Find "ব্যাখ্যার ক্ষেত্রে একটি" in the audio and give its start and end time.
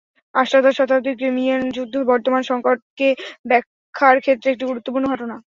3.49-4.65